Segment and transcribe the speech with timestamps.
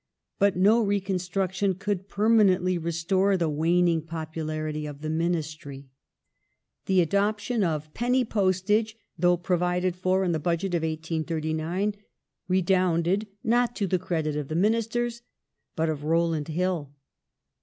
[0.39, 5.89] But no reconstruction could permanently restore the waning popularity of the Ministry.
[6.87, 11.93] The adoption of Penny Postage though provided for in the Budget of 1839
[12.47, 15.21] redounded not to the credit of Ministei s
[15.75, 16.91] but of Rowland Hill.